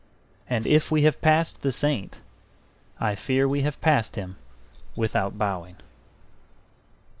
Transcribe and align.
And 0.49 0.65
if 0.65 0.89
we 0.89 1.03
have 1.03 1.21
passed 1.21 1.61
the 1.61 1.71
saint, 1.71 2.21
I 2.99 3.13
fear 3.13 3.47
we 3.47 3.61
have 3.61 3.79
passed 3.81 4.15
him 4.15 4.37
without 4.95 5.37
bowing. 5.37 5.75